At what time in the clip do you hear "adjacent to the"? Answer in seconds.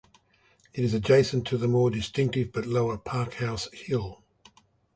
0.95-1.67